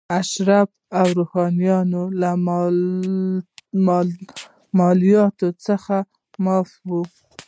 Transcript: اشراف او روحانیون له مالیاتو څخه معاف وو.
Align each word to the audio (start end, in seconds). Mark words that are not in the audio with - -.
اشراف 0.19 0.69
او 0.99 1.07
روحانیون 1.17 1.87
له 2.21 2.31
مالیاتو 4.77 5.49
څخه 5.65 5.97
معاف 6.43 6.69
وو. 6.89 7.01